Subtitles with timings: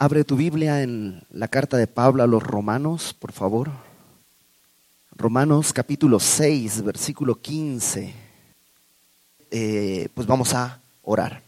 [0.00, 3.68] Abre tu Biblia en la carta de Pablo a los romanos, por favor.
[5.16, 8.14] Romanos capítulo 6, versículo 15.
[9.50, 11.42] Eh, pues vamos a orar.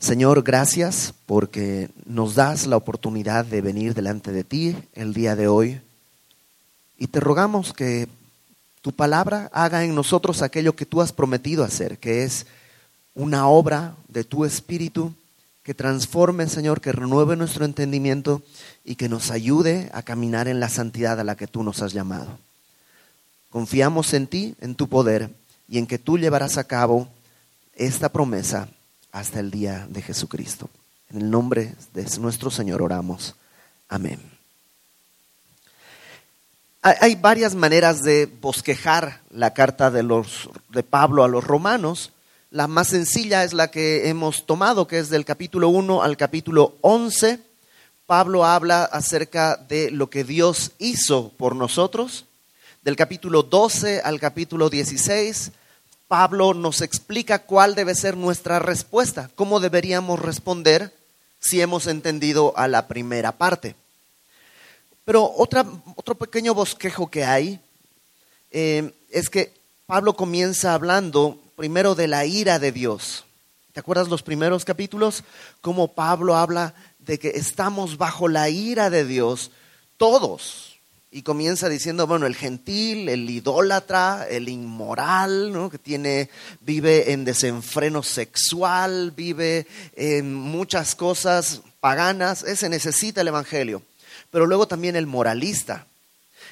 [0.00, 5.46] Señor, gracias porque nos das la oportunidad de venir delante de ti el día de
[5.46, 5.80] hoy.
[6.98, 8.08] Y te rogamos que
[8.82, 12.46] tu palabra haga en nosotros aquello que tú has prometido hacer, que es
[13.14, 15.14] una obra de tu espíritu
[15.62, 18.42] que transforme, Señor, que renueve nuestro entendimiento
[18.84, 21.92] y que nos ayude a caminar en la santidad a la que tú nos has
[21.92, 22.38] llamado.
[23.50, 25.30] Confiamos en ti, en tu poder
[25.68, 27.08] y en que tú llevarás a cabo
[27.74, 28.68] esta promesa
[29.12, 30.70] hasta el día de Jesucristo.
[31.10, 33.34] En el nombre de nuestro Señor oramos.
[33.88, 34.20] Amén.
[36.82, 42.12] Hay varias maneras de bosquejar la carta de, los, de Pablo a los romanos.
[42.50, 46.76] La más sencilla es la que hemos tomado, que es del capítulo 1 al capítulo
[46.80, 47.38] 11.
[48.06, 52.24] Pablo habla acerca de lo que Dios hizo por nosotros.
[52.82, 55.52] Del capítulo 12 al capítulo 16
[56.10, 60.92] Pablo nos explica cuál debe ser nuestra respuesta, cómo deberíamos responder
[61.38, 63.76] si hemos entendido a la primera parte.
[65.04, 67.60] Pero otro pequeño bosquejo que hay
[68.50, 69.52] eh, es que
[69.86, 73.26] Pablo comienza hablando primero de la ira de Dios.
[73.74, 75.24] ¿Te acuerdas los primeros capítulos?
[75.60, 79.50] Cómo Pablo habla de que estamos bajo la ira de Dios,
[79.98, 80.78] todos,
[81.10, 85.68] y comienza diciendo, bueno, el gentil, el idólatra, el inmoral, ¿no?
[85.68, 86.30] que tiene,
[86.62, 93.82] vive en desenfreno sexual, vive en muchas cosas paganas, ese necesita el Evangelio.
[94.30, 95.86] Pero luego también el moralista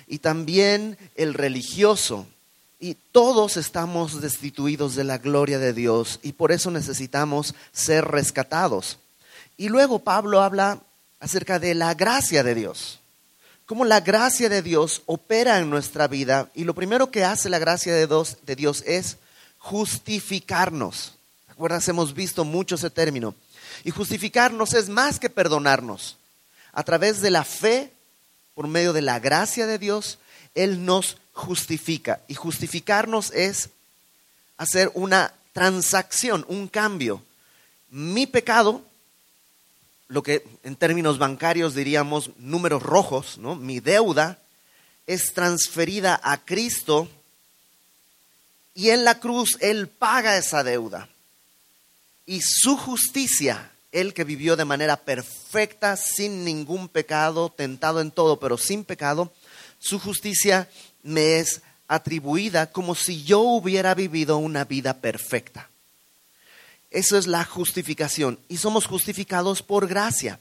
[0.06, 2.26] y también el religioso.
[2.80, 8.98] Y todos estamos destituidos de la gloria de Dios y por eso necesitamos ser rescatados.
[9.56, 10.80] Y luego Pablo habla
[11.18, 13.00] acerca de la gracia de Dios
[13.68, 17.58] cómo la gracia de Dios opera en nuestra vida y lo primero que hace la
[17.58, 18.06] gracia de
[18.56, 19.18] Dios, es
[19.58, 21.12] justificarnos.
[21.48, 21.86] ¿Recuerdas?
[21.86, 23.34] Hemos visto mucho ese término.
[23.84, 26.16] Y justificarnos es más que perdonarnos.
[26.72, 27.92] A través de la fe,
[28.54, 30.18] por medio de la gracia de Dios,
[30.54, 32.20] Él nos justifica.
[32.28, 33.70] Y justificarnos es
[34.56, 37.22] hacer una transacción, un cambio.
[37.90, 38.82] Mi pecado
[40.08, 43.54] lo que en términos bancarios diríamos números rojos, ¿no?
[43.54, 44.38] Mi deuda
[45.06, 47.08] es transferida a Cristo
[48.74, 51.08] y en la cruz Él paga esa deuda.
[52.26, 58.40] Y su justicia, Él que vivió de manera perfecta, sin ningún pecado, tentado en todo,
[58.40, 59.30] pero sin pecado,
[59.78, 60.68] su justicia
[61.02, 65.68] me es atribuida como si yo hubiera vivido una vida perfecta.
[66.90, 68.38] Eso es la justificación.
[68.48, 70.40] Y somos justificados por gracia.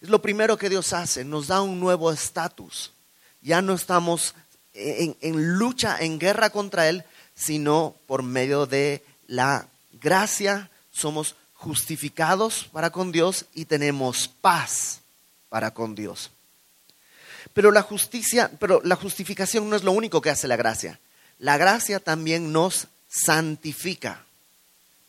[0.00, 2.92] Es lo primero que Dios hace, nos da un nuevo estatus.
[3.40, 4.34] Ya no estamos
[4.74, 5.14] en,
[5.58, 7.04] lucha, en guerra contra Él,
[7.34, 15.00] sino por medio de la gracia somos justificados para con Dios y tenemos paz
[15.48, 16.30] para con Dios.
[17.52, 20.98] Pero la justicia, pero la justificación no es lo único que hace la gracia.
[21.38, 24.24] La gracia también nos santifica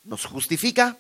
[0.06, 0.98] nos justifica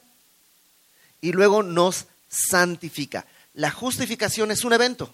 [1.22, 3.26] y luego nos santifica.
[3.54, 5.14] La justificación es un evento.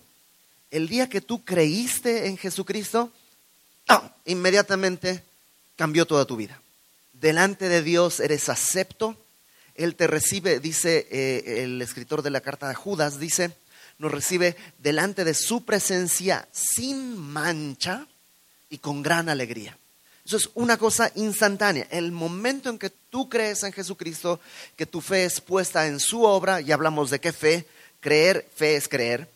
[0.71, 3.11] El día que tú creíste en Jesucristo,
[4.25, 5.23] inmediatamente
[5.75, 6.59] cambió toda tu vida.
[7.13, 9.17] Delante de Dios eres acepto.
[9.75, 13.51] Él te recibe, dice eh, el escritor de la carta de Judas, dice,
[14.01, 18.07] nos recibe delante de su presencia sin mancha
[18.67, 19.77] y con gran alegría.
[20.25, 21.87] Eso es una cosa instantánea.
[21.91, 24.39] El momento en que tú crees en Jesucristo,
[24.75, 27.67] que tu fe es puesta en su obra, y hablamos de qué fe,
[27.99, 29.29] creer, fe es creer,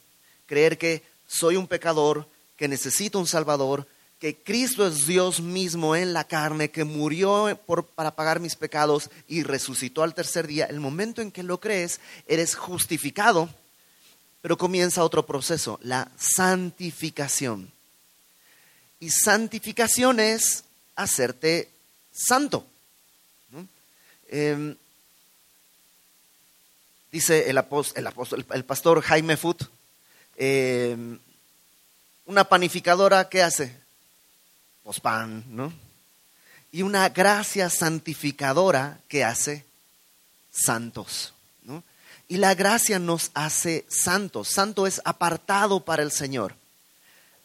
[0.47, 2.27] creer que soy un pecador,
[2.57, 3.87] que necesito un Salvador,
[4.19, 7.59] que Cristo es Dios mismo en la carne, que murió
[7.93, 10.65] para pagar mis pecados y resucitó al tercer día.
[10.65, 13.47] El momento en que lo crees, eres justificado,
[14.45, 17.71] pero comienza otro proceso, la santificación.
[18.99, 20.65] Y santificación es
[20.95, 21.67] hacerte
[22.13, 22.63] santo.
[24.29, 24.75] Em,
[27.11, 29.63] dice el, apóstol, el, pastor Jaime Foot,
[30.35, 31.17] em,
[32.27, 33.75] una panificadora, ¿qué hace?
[34.83, 35.73] Pues pan, ¿no?
[36.71, 39.65] Y una gracia santificadora, ¿qué hace?
[40.51, 41.34] Santos.
[42.27, 44.49] Y la gracia nos hace santos.
[44.49, 46.55] Santo es apartado para el Señor.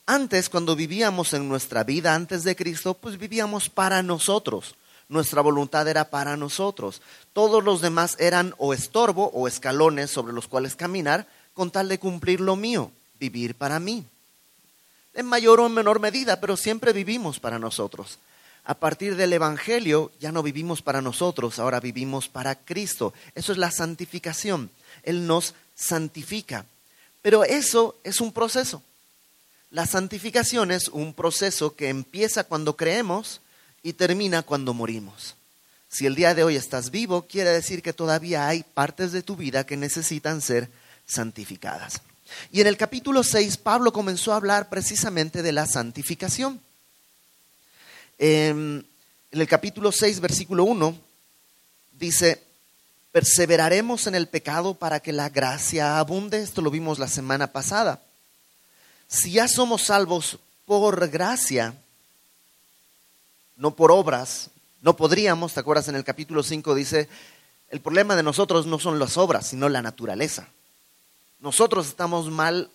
[0.07, 4.75] Antes, cuando vivíamos en nuestra vida antes de Cristo, pues vivíamos para nosotros.
[5.09, 7.03] Nuestra voluntad era para nosotros.
[7.33, 11.99] Todos los demás eran o estorbo o escalones sobre los cuales caminar con tal de
[11.99, 14.05] cumplir lo mío, vivir para mí.
[15.13, 18.19] En mayor o en menor medida, pero siempre vivimos para nosotros.
[18.65, 23.15] A partir del Evangelio ya no vivimos para nosotros, ahora vivimos para Cristo.
[23.35, 24.71] Eso es la santificación.
[25.03, 26.67] Él nos santifica.
[27.23, 28.83] Pero eso es un proceso.
[29.71, 33.41] La santificación es un proceso que empieza cuando creemos
[33.83, 35.37] y termina cuando morimos.
[35.89, 39.37] Si el día de hoy estás vivo, quiere decir que todavía hay partes de tu
[39.37, 40.71] vida que necesitan ser
[41.07, 42.03] santificadas.
[42.53, 46.61] Y en el capítulo 6, Pablo comenzó a hablar precisamente de la santificación.
[48.23, 48.87] En
[49.31, 50.95] el capítulo 6, versículo 1,
[51.99, 52.43] dice,
[53.13, 56.43] perseveraremos en el pecado para que la gracia abunde.
[56.43, 58.03] Esto lo vimos la semana pasada.
[59.09, 61.73] Si ya somos salvos por gracia,
[63.57, 64.51] no por obras,
[64.83, 67.09] no podríamos, ¿te acuerdas en el capítulo 5 dice,
[67.71, 70.47] el problema de nosotros no son las obras, sino la naturaleza.
[71.41, 72.69] Nosotros estamos mal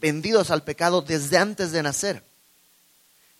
[0.00, 2.22] vendidos al pecado desde antes de nacer.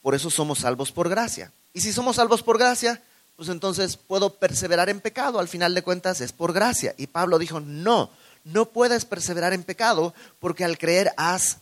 [0.05, 1.51] Por eso somos salvos por gracia.
[1.73, 3.01] Y si somos salvos por gracia,
[3.37, 5.41] pues entonces puedo perseverar en pecado.
[5.41, 6.95] Al final de cuentas es por gracia.
[6.99, 8.11] Y Pablo dijo, no,
[8.45, 11.57] no puedes perseverar en pecado porque al creer has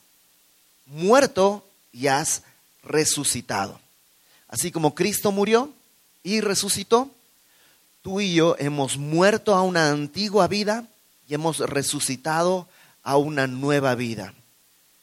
[0.86, 2.42] muerto y has
[2.82, 3.78] resucitado.
[4.48, 5.72] Así como Cristo murió
[6.24, 7.12] y resucitó,
[8.02, 10.84] tú y yo hemos muerto a una antigua vida
[11.28, 12.66] y hemos resucitado
[13.04, 14.34] a una nueva vida.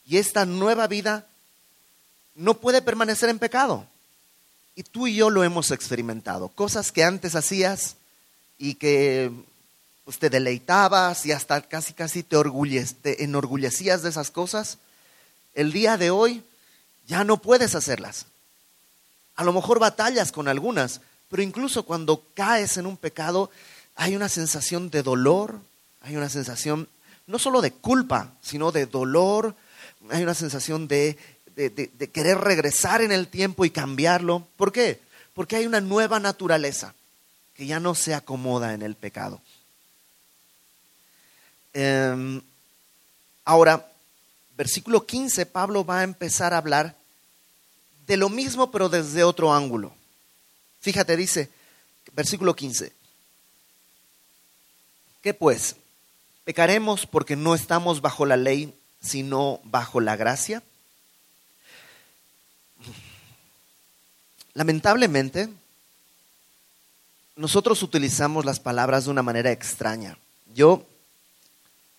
[0.06, 1.24] Y esta nueva vida
[2.34, 3.86] no puede permanecer en pecado.
[4.74, 6.48] Y tú y yo lo hemos experimentado.
[6.48, 7.96] Cosas que antes hacías
[8.58, 9.30] y que
[10.04, 12.36] pues, te deleitabas y hasta casi casi te,
[13.02, 14.78] te enorgullecías de esas cosas,
[15.54, 16.42] el día de hoy
[17.06, 18.26] ya no puedes hacerlas.
[19.36, 23.50] A lo mejor batallas con algunas, pero incluso cuando caes en un pecado
[23.96, 25.60] hay una sensación de dolor,
[26.00, 26.88] hay una sensación
[27.26, 29.54] no solo de culpa, sino de dolor,
[30.10, 31.16] hay una sensación de,
[32.12, 34.46] querer regresar en el tiempo y cambiarlo.
[34.56, 35.00] ¿Por qué?
[35.34, 36.94] Porque hay una nueva naturaleza
[37.54, 39.40] que ya no se acomoda en el pecado.
[41.72, 42.40] Em,
[43.44, 43.86] ahora,
[44.56, 46.94] versículo 15, Pablo va a empezar a hablar
[48.06, 49.92] de lo mismo, pero desde otro ángulo.
[50.80, 51.50] Fíjate, dice,
[52.12, 52.92] versículo 15.
[55.22, 55.76] ¿Qué pues?
[56.44, 60.62] ¿Pecaremos porque no estamos bajo la ley, sino bajo la gracia?
[64.60, 65.48] Lamentablemente,
[67.34, 70.18] nosotros utilizamos las palabras de una manera extraña.
[70.54, 70.84] Yo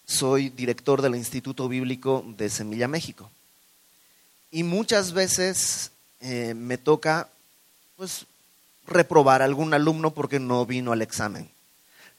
[0.06, 3.32] soy director del Instituto Bíblico de Semilla México
[4.52, 7.30] y muchas veces eh, me toca
[7.96, 8.28] pues
[8.86, 11.50] reprobar a algún alumno porque no vino al examen.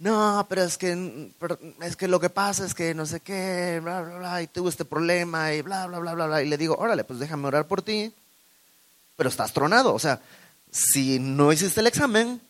[0.00, 1.30] No, pero es que,
[1.82, 4.70] es que lo que pasa es que no sé qué, bla, bla, bla, y tuve
[4.70, 6.42] este problema y bla, bla, bla, bla, bla.
[6.42, 8.12] Y le digo, órale, pues déjame orar por ti,
[9.22, 9.94] pero estás tronado.
[9.94, 10.20] O sea,
[10.72, 12.40] si no hiciste el examen,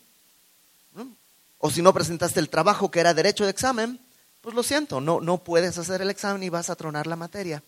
[1.59, 3.99] o si no presentaste el trabajo que era derecho de examen,
[4.41, 7.61] pues lo siento, no, no puedes hacer el examen y vas a tronar la materia.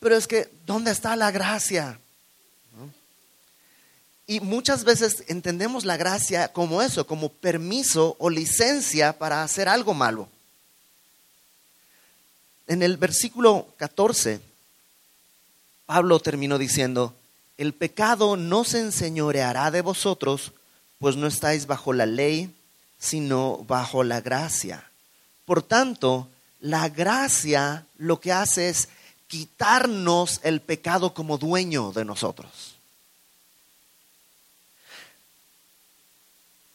[0.00, 2.00] Pero es que, ¿dónde está la gracia?
[4.26, 9.92] Y muchas veces entendemos la gracia como eso, como permiso o licencia para hacer algo
[9.92, 10.30] malo.
[12.68, 14.40] En el versículo 14,
[15.84, 17.14] Pablo terminó diciendo,
[17.58, 20.52] el pecado no se enseñoreará de vosotros,
[20.98, 22.54] pues no estáis bajo la ley,
[22.98, 24.90] sino bajo la gracia.
[25.44, 26.28] Por tanto,
[26.60, 28.88] la gracia lo que hace es
[29.26, 32.76] quitarnos el pecado como dueño de nosotros.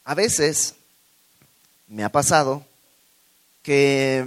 [0.04, 0.74] A veces
[1.86, 2.66] me ha pasado
[3.62, 4.26] que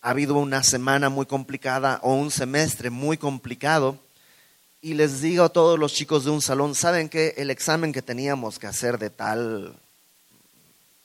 [0.00, 3.98] ha habido una semana muy complicada o un semestre muy complicado
[4.86, 8.02] y les digo a todos los chicos de un salón, ¿saben que el examen que
[8.02, 9.74] teníamos que hacer de tal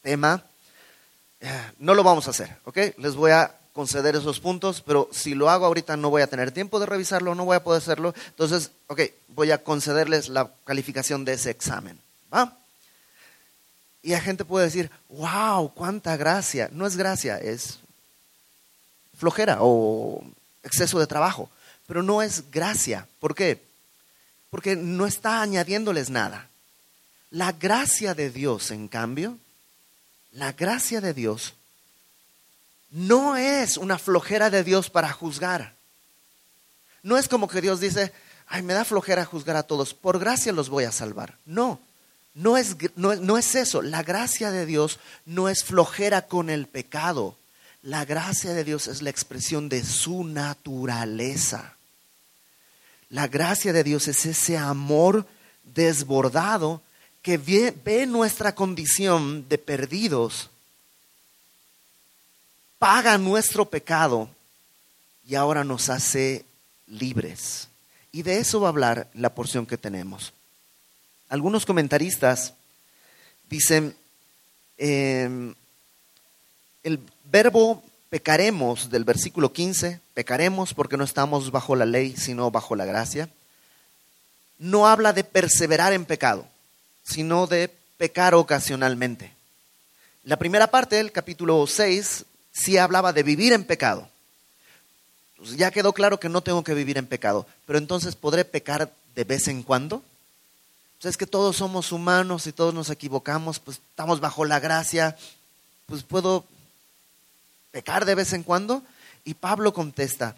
[0.04, 0.44] tema,
[1.40, 2.78] eh, no lo vamos a hacer, ¿ok?
[3.00, 6.52] Les voy a conceder esos puntos, pero si lo hago ahorita no voy a tener
[6.52, 11.26] tiempo de revisarlo, no voy a poder hacerlo, entonces, ok, voy a concederles la calificación
[11.26, 12.00] de ese examen,
[12.32, 12.56] ¿va?
[14.04, 16.70] Y la gente puede decir, wow, cuánta gracia.
[16.72, 17.80] No es gracia, es
[19.18, 20.24] flojera o
[20.62, 21.50] exceso de trabajo.
[21.88, 23.08] Pero no es gracia.
[23.20, 23.71] ¿Por qué?
[24.52, 26.50] Porque no está añadiéndoles nada.
[27.32, 29.40] La gracia de Dios, en cambio,
[30.34, 31.56] la gracia de Dios
[32.92, 35.74] no es una flojera de Dios para juzgar.
[37.04, 38.12] No es como que Dios dice,
[38.48, 41.38] ay, me da flojera juzgar a todos, por gracia los voy a salvar.
[41.46, 41.80] No,
[42.34, 43.82] no es, no, es eso.
[43.82, 47.38] La gracia de Dios no es flojera con el pecado.
[47.82, 51.76] La gracia de Dios es la expresión de su naturaleza.
[53.12, 55.28] La gracia de Dios es ese amor
[55.64, 56.82] desbordado
[57.22, 60.50] que ve, nuestra condición de perdidos,
[62.80, 64.30] paga nuestro pecado
[65.28, 66.46] y ahora nos hace
[66.88, 67.68] libres.
[68.14, 70.32] Y de eso va a hablar la porción que tenemos.
[71.28, 72.54] Algunos comentaristas
[73.50, 73.94] dicen,
[74.78, 75.54] em,
[76.82, 82.76] el verbo pecaremos del versículo 15, pecaremos porque no estamos bajo la ley, sino bajo
[82.76, 83.30] la gracia,
[84.60, 86.46] no habla de perseverar en pecado,
[87.04, 89.32] sino de pecar ocasionalmente.
[90.26, 94.10] La primera parte del capítulo 6 sí hablaba de vivir en pecado.
[95.38, 98.92] Pues ya quedó claro que no tengo que vivir en pecado, pero entonces podré pecar
[99.16, 100.04] de vez en cuando.
[101.00, 105.16] Pues es que todos somos humanos y todos nos equivocamos, pues estamos bajo la gracia,
[105.86, 106.44] pues puedo
[107.72, 108.84] pecar de vez en cuando?
[109.24, 110.36] Y Pablo contesta,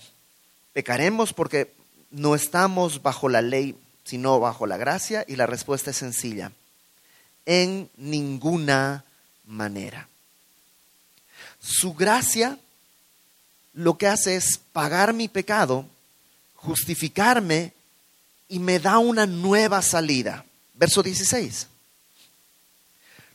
[0.73, 1.73] pecaremos porque
[2.11, 5.25] no estamos bajo la ley, sino bajo la gracia.
[5.27, 6.51] Y la respuesta es sencilla,
[7.45, 9.03] en ninguna
[9.45, 10.07] manera.
[11.59, 12.57] Su gracia
[13.73, 15.85] lo que hace es pagar mi pecado,
[16.55, 17.73] justificarme
[18.47, 20.45] y me da una nueva salida.
[20.75, 21.67] Verso 16.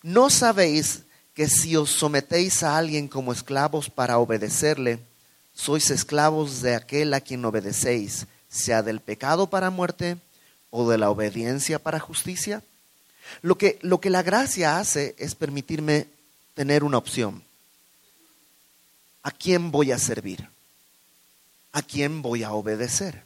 [0.03, 1.03] ¿No sabéis
[1.39, 4.99] que si os sometéis a alguien como esclavos para obedecerle,
[5.55, 10.19] sois esclavos de aquel a quien obedecéis, sea del pecado para muerte
[10.71, 12.65] o de la obediencia para justicia?
[13.41, 16.09] Lo que, lo que la gracia hace es permitirme
[16.55, 17.45] tener una opción.
[19.23, 20.45] ¿A quién voy a servir?
[21.71, 23.23] ¿A quién voy a obedecer?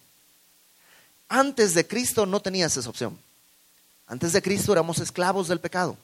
[1.31, 3.19] Antes de Cristo no tenías esa opción.
[4.07, 5.97] Antes de Cristo éramos esclavos del pecado.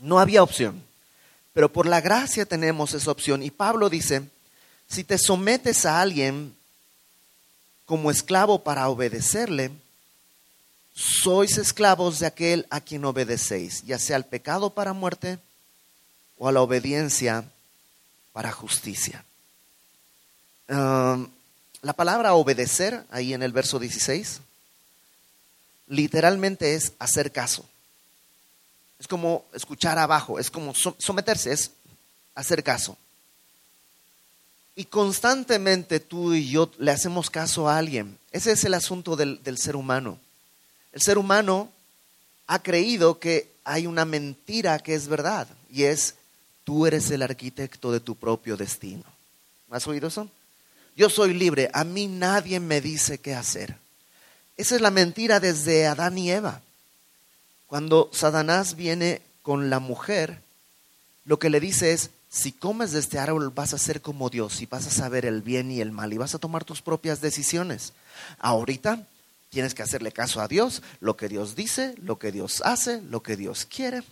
[0.00, 0.82] No había opción.
[1.52, 3.42] Pero por la gracia tenemos esa opción.
[3.42, 4.22] Y Pablo dice,
[4.88, 6.54] si te sometes a alguien
[7.84, 9.70] como esclavo para obedecerle,
[10.94, 15.38] sois esclavos de aquel a quien obedecéis, ya sea al pecado para muerte
[16.38, 17.44] o a la obediencia
[18.32, 19.24] para justicia.
[20.68, 21.28] Um,
[21.82, 24.40] la palabra obedecer, ahí en el verso 16,
[25.88, 27.64] literalmente es hacer caso.
[29.00, 31.70] Es como escuchar abajo, es como someterse, es
[32.34, 32.96] hacer caso.
[34.76, 38.18] Y constantemente tú y yo le hacemos caso a alguien.
[38.30, 40.20] Ese es el asunto del, del ser humano.
[40.92, 41.72] El ser humano
[42.46, 46.16] ha creído que hay una mentira que es verdad y es
[46.64, 49.04] tú eres el arquitecto de tu propio destino.
[49.70, 50.28] ¿Has oído eso?
[50.94, 53.76] Yo soy libre, a mí nadie me dice qué hacer.
[54.56, 56.60] Esa es la mentira desde Adán y Eva.
[57.70, 60.42] Cuando Satanás viene con la mujer,
[61.24, 64.60] lo que le dice es, si comes de este árbol vas a ser como Dios
[64.60, 67.20] y vas a saber el bien y el mal y vas a tomar tus propias
[67.20, 67.92] decisiones.
[68.40, 69.06] Ahorita
[69.50, 73.22] tienes que hacerle caso a Dios, lo que Dios dice, lo que Dios hace, lo
[73.22, 74.02] que Dios quiere.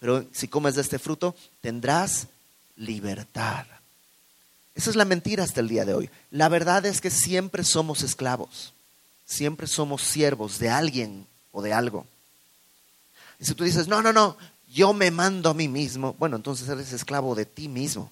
[0.00, 2.28] Pero si comes de este fruto, tendrás
[2.76, 3.66] libertad.
[4.74, 6.08] Esa es la mentira hasta el día de hoy.
[6.30, 8.72] La verdad es que siempre somos esclavos,
[9.26, 12.06] siempre somos siervos de alguien o de algo.
[13.38, 14.36] Y si tú dices, no, no, no,
[14.72, 18.10] yo me mando a mí mismo, bueno, entonces eres esclavo de ti mismo.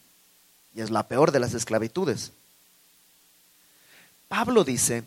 [0.74, 2.32] Y es la peor de las esclavitudes.
[4.28, 5.04] Pablo dice,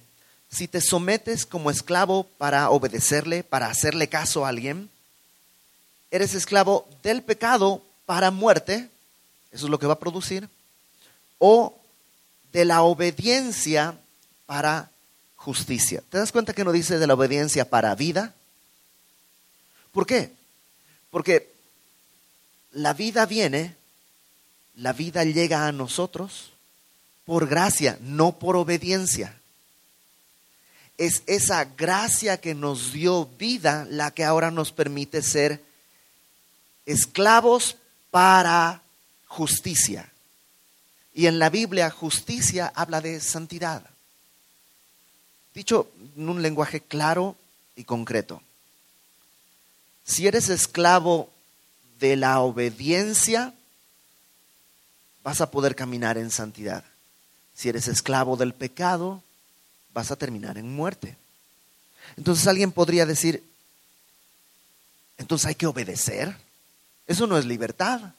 [0.50, 4.90] si te sometes como esclavo para obedecerle, para hacerle caso a alguien,
[6.12, 8.90] eres esclavo del pecado para muerte,
[9.52, 10.48] eso es lo que va a producir,
[11.40, 11.78] o
[12.54, 13.98] de la obediencia
[14.46, 14.90] para
[15.36, 16.02] justicia.
[16.10, 18.34] ¿Te das cuenta que no dice de la obediencia para vida?
[19.98, 20.32] ¿Por qué?
[21.10, 21.52] Porque
[22.74, 23.76] la vida viene,
[24.76, 26.52] la vida llega a nosotros
[27.26, 29.36] por gracia, no por obediencia.
[31.00, 35.64] Es esa gracia que nos dio vida la que ahora nos permite ser
[36.86, 37.78] esclavos
[38.12, 38.84] para
[39.26, 40.12] justicia.
[41.16, 43.82] Y en la Biblia justicia habla de santidad.
[45.56, 47.36] Dicho en un lenguaje claro
[47.76, 48.44] y concreto.
[50.08, 51.30] Si eres esclavo
[52.00, 53.54] de la obediencia,
[55.22, 56.86] vas a poder caminar en santidad.
[57.54, 59.22] Si eres esclavo del pecado,
[59.94, 61.18] vas a terminar en muerte.
[62.16, 63.44] Entonces alguien podría decir,
[65.18, 66.38] entonces hay que obedecer.
[67.06, 68.14] Eso no es libertad.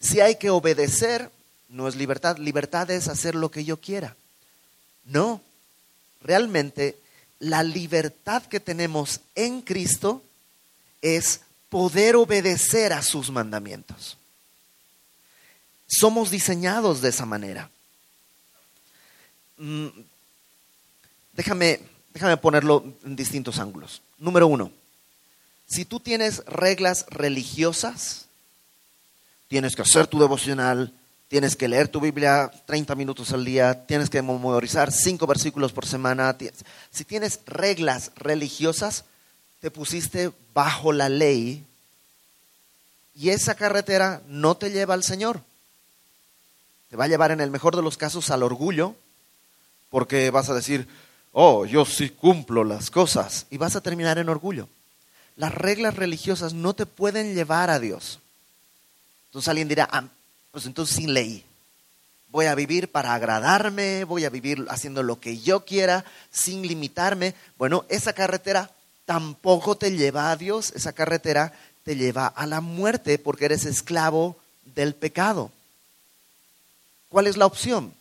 [0.00, 1.30] Si hay que obedecer,
[1.70, 2.36] no es libertad.
[2.36, 4.16] Libertad es hacer lo que yo quiera.
[5.06, 5.40] No,
[6.20, 6.98] realmente
[7.38, 10.22] la libertad que tenemos en Cristo
[11.04, 14.16] es poder obedecer a sus mandamientos.
[15.86, 17.70] somos diseñados de esa manera.
[19.58, 19.88] Mm,
[21.34, 21.78] déjame,
[22.12, 24.00] déjame ponerlo en distintos ángulos.
[24.18, 24.72] Número uno,
[25.66, 28.24] si tú tienes reglas religiosas,
[29.46, 30.92] tienes que hacer tu devocional,
[31.28, 35.86] tienes que leer tu Biblia 30 minutos al día, tienes que memorizar cinco versículos por
[35.86, 36.34] semana.
[36.90, 39.04] Si tienes reglas religiosas,
[39.64, 41.64] te pusiste bajo la ley
[43.14, 45.40] y esa carretera no te lleva al Señor.
[46.90, 48.94] Te va a llevar en el mejor de los casos al orgullo,
[49.88, 50.86] porque vas a decir,
[51.32, 54.68] oh, yo sí cumplo las cosas, y vas a terminar en orgullo.
[55.34, 58.18] Las reglas religiosas no te pueden llevar a Dios.
[59.28, 60.04] Entonces alguien dirá, ah,
[60.52, 61.42] pues entonces sin ley.
[62.28, 67.34] Voy a vivir para agradarme, voy a vivir haciendo lo que yo quiera, sin limitarme.
[67.56, 68.73] Bueno, esa carretera
[69.04, 71.52] tampoco te lleva a Dios, esa carretera
[71.84, 74.36] te lleva a la muerte porque eres esclavo
[74.74, 75.50] del pecado.
[77.08, 77.92] ¿Cuál es la opción?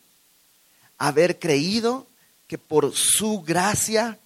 [0.97, 2.07] Haber creído
[2.47, 4.17] que por su gracia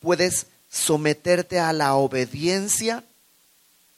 [0.00, 3.04] puedes someterte a la obediencia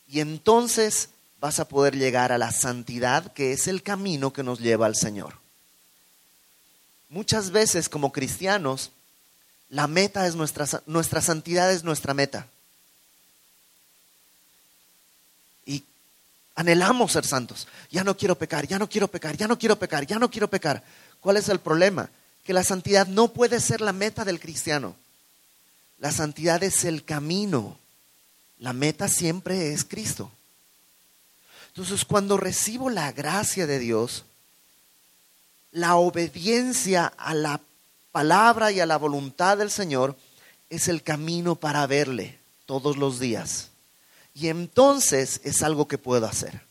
[0.09, 1.09] y entonces
[1.41, 4.97] vas a poder llegar a la santidad que es el camino que nos lleva al
[4.97, 5.35] Señor.
[7.09, 8.91] Muchas veces como cristianos,
[9.69, 12.47] la meta es nuestra, nuestra santidad es nuestra meta.
[15.65, 15.83] Y
[16.55, 17.67] anhelamos ser santos.
[17.91, 20.49] Ya no quiero pecar, ya no quiero pecar, ya no quiero pecar, ya no quiero
[20.49, 20.83] pecar.
[21.21, 22.09] ¿Cuál es el problema?
[22.45, 24.95] Que la santidad no puede ser la meta del cristiano.
[25.99, 27.79] La santidad es el camino.
[28.59, 30.31] La meta siempre es Cristo.
[31.69, 34.25] Entonces, cuando recibo la gracia de Dios,
[35.73, 37.61] la obediencia a la
[38.17, 40.17] palabra y a la voluntad del Señor
[40.71, 43.69] es el camino para verle todos los días.
[44.33, 46.63] Y entonces es algo que puedo hacer.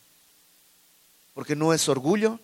[1.34, 2.40] Porque no es orgullo,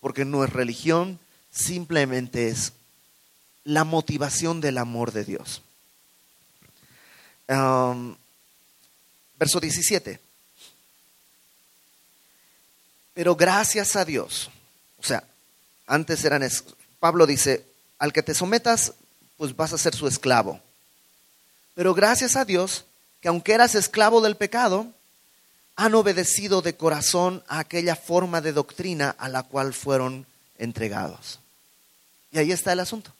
[0.00, 1.18] porque no es religión,
[1.50, 2.72] simplemente es
[3.64, 5.60] la motivación del amor de Dios.
[9.38, 10.18] Verso 17.
[13.12, 14.48] Pero gracias a Dios,
[14.96, 15.24] o sea,
[15.86, 16.48] antes eran,
[17.00, 17.69] Pablo dice,
[18.00, 18.94] al que te sometas,
[19.36, 20.60] pues vas a ser su esclavo.
[21.74, 22.84] Pero gracias a Dios,
[23.20, 24.88] que aunque eras esclavo del pecado,
[25.76, 30.26] han obedecido de corazón a aquella forma de doctrina a la cual fueron
[30.58, 31.38] entregados.
[32.32, 33.12] Y ahí está el asunto.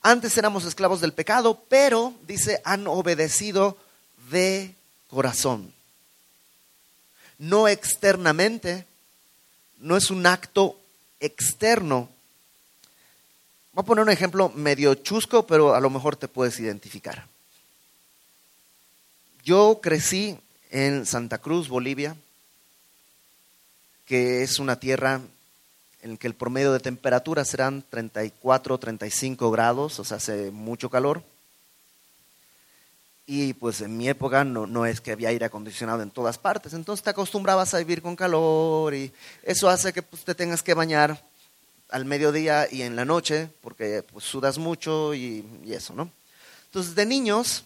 [0.00, 3.76] Antes éramos esclavos del pecado, pero, dice, han obedecido
[4.30, 4.74] de
[5.08, 5.72] corazón.
[7.38, 8.86] No externamente,
[9.78, 10.78] no es un acto
[11.20, 12.08] externo.
[13.72, 17.26] Voy a poner un ejemplo medio chusco, pero a lo mejor te puedes identificar.
[19.44, 20.38] Yo crecí
[20.70, 22.16] en Santa Cruz, Bolivia,
[24.04, 25.20] que es una tierra
[26.02, 31.22] en que el promedio de temperatura serán 34, 35 grados, o sea, hace mucho calor.
[33.26, 36.72] Y pues en mi época no, no, es que había aire acondicionado en todas partes,
[36.72, 40.72] entonces te acostumbrabas a vivir con calor y eso hace que pues, te tengas que
[40.72, 41.22] bañar
[41.90, 46.10] al mediodía y en la noche porque pues, sudas mucho y, eso, ¿no?
[46.66, 47.64] Entonces de niños,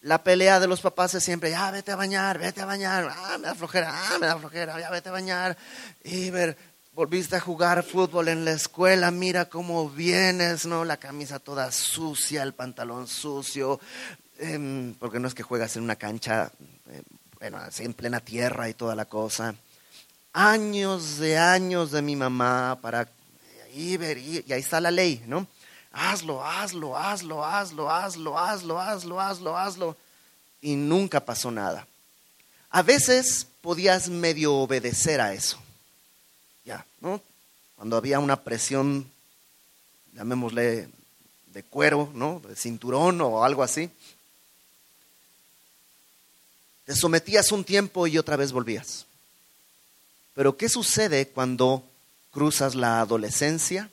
[0.00, 3.38] la pelea de los papás es siempre, ya vete a bañar, vete a bañar, ah,
[3.38, 5.56] me da flojera, ah, me da flojera, ya vete a bañar.
[6.04, 6.56] Y ver,
[6.92, 10.84] volviste a jugar fútbol en la escuela, mira cómo vienes, ¿no?
[10.84, 13.80] La camisa toda sucia, el pantalón sucio,
[14.42, 16.50] Em, porque no es que juegas en una cancha,
[16.90, 17.02] eh,
[17.38, 19.54] bueno, así en plena tierra y toda la cosa.
[20.32, 23.08] Años de años de mi mamá para
[23.74, 24.02] ir,
[24.46, 25.46] y ahí está la ley, ¿no?
[25.92, 29.96] Hazlo, hazlo, hazlo, hazlo, hazlo, hazlo, hazlo, hazlo, hazlo.
[30.60, 31.86] Y nunca pasó nada.
[32.70, 35.58] A veces podías medio obedecer a eso.
[36.64, 37.20] Ya, ¿no?
[37.76, 39.10] Cuando había una presión,
[40.14, 40.88] llamémosle
[41.46, 42.40] de cuero, ¿no?
[42.40, 43.90] De cinturón o algo así.
[46.86, 49.04] Te sometías un tiempo y otra vez volvías.
[50.34, 51.84] Pero ¿qué sucede cuando
[52.30, 53.90] cruzas la adolescencia?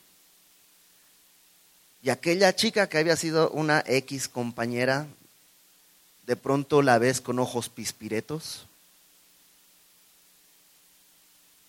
[2.02, 5.08] Y aquella chica que había sido una X compañera,
[6.26, 8.66] de pronto la ves con ojos pispiretos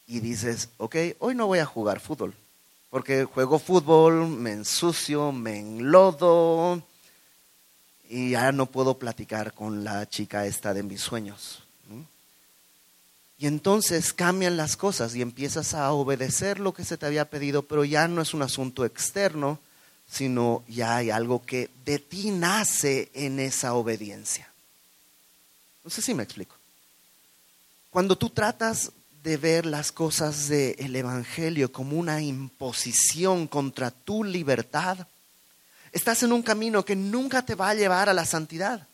[0.06, 2.34] y dices, ok, hoy no voy a jugar fútbol,
[2.90, 6.82] porque juego fútbol, me ensucio, me enlodo,
[8.08, 11.62] y ya no puedo platicar con la chica esta de mis sueños.
[13.40, 17.62] Y entonces cambian las cosas y empiezas a obedecer lo que se te había pedido,
[17.62, 19.58] pero ya no es un asunto externo,
[20.12, 24.46] sino ya hay algo que de ti nace en esa obediencia.
[25.82, 26.54] No sé si me explico.
[27.88, 35.06] Cuando tú tratas de ver las cosas del Evangelio como una imposición contra tu libertad,
[35.92, 38.86] estás en un camino que nunca te va a llevar a la santidad.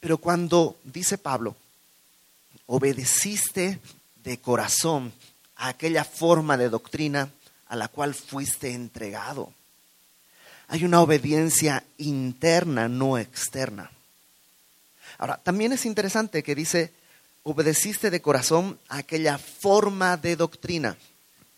[0.00, 1.56] Pero cuando, dice Pablo,
[2.66, 3.80] obedeciste
[4.22, 5.12] de corazón
[5.56, 7.30] a aquella forma de doctrina
[7.66, 9.52] a la cual fuiste entregado,
[10.68, 13.90] hay una obediencia interna, no externa.
[15.18, 16.92] Ahora, también es interesante que dice,
[17.42, 20.96] obedeciste de corazón a aquella forma de doctrina.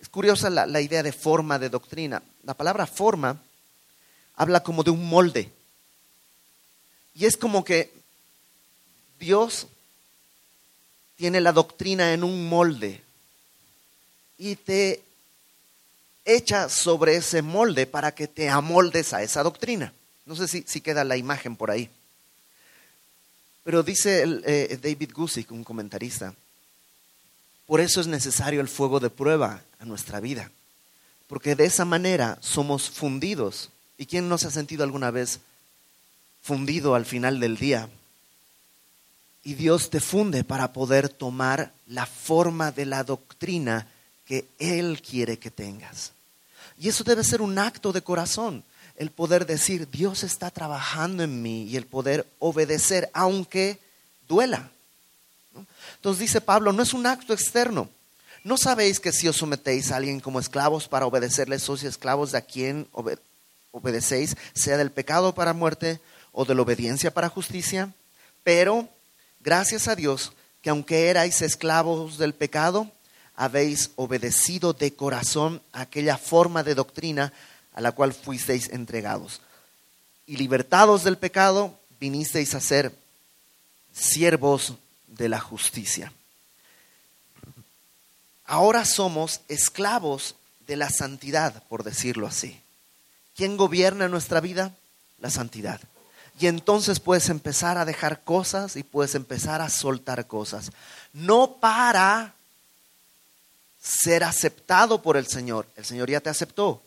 [0.01, 2.23] Es curiosa la, la, idea de forma de doctrina.
[2.43, 3.41] La palabra forma
[4.35, 5.53] habla como de un molde.
[7.15, 7.93] Y es como que
[9.19, 9.69] Dios
[11.17, 13.03] tiene la doctrina en un molde
[14.39, 15.03] y te
[16.25, 19.93] echa sobre ese molde para que te amoldes a esa doctrina.
[20.27, 21.89] No sé si, queda la imagen por ahí.
[23.65, 26.35] Pero dice el, eh, David Gusick, un comentarista,
[27.67, 30.51] por eso es necesario el fuego de prueba a nuestra vida,
[31.27, 33.71] porque de esa manera somos fundidos.
[33.99, 35.41] ¿Y quién no se ha sentido alguna vez
[36.43, 37.89] fundido al final del día?
[39.47, 43.87] Y Dios te funde para poder tomar la forma de la doctrina
[44.27, 46.11] que Él quiere que tengas.
[46.81, 48.65] Y eso debe ser un acto de corazón
[48.97, 53.79] el poder decir, Dios está trabajando en mí y el poder obedecer, aunque
[54.27, 54.69] duela.
[55.95, 57.89] Entonces dice Pablo, no es un acto externo.
[58.43, 62.39] ¿No sabéis que si os sometéis a alguien como esclavos para obedecerle, sois esclavos de
[62.39, 62.89] a quien
[63.71, 66.01] obedecéis, sea del pecado para muerte
[66.33, 67.93] o de la obediencia para justicia?
[68.43, 68.89] Pero,
[69.47, 72.91] gracias a Dios, que aunque erais esclavos del pecado,
[73.37, 77.33] habéis obedecido de corazón aquella forma de doctrina
[77.73, 79.41] a la cual fuisteis entregados.
[80.27, 82.93] Y libertados del pecado, vinisteis a ser
[83.95, 84.75] siervos
[85.07, 86.13] de la justicia.
[88.47, 90.35] Ahora somos esclavos
[90.67, 92.61] de la santidad, por decirlo así.
[93.37, 94.75] ¿Quién gobierna nuestra vida?
[95.21, 95.81] La santidad.
[96.39, 100.71] Y entonces puedes empezar a dejar cosas y puedes empezar a soltar cosas.
[101.13, 102.35] No para
[103.81, 105.67] ser aceptado por el Señor.
[105.77, 106.83] El Señor ya te aceptó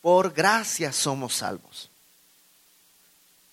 [0.00, 1.90] por gracia somos salvos.